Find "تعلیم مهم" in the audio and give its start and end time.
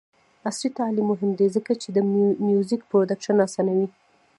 0.79-1.31